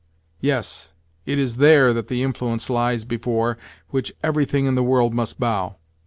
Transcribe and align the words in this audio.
Yes, 0.39 0.93
it 1.27 1.37
is 1.37 1.57
there 1.57 1.93
that 1.93 2.07
the 2.07 2.23
influence 2.23 2.71
lies 2.71 3.05
before 3.05 3.59
which 3.89 4.11
everything 4.23 4.65
in 4.65 4.73
the 4.73 4.81
world 4.81 5.13
must 5.13 5.39
bow! 5.39 5.75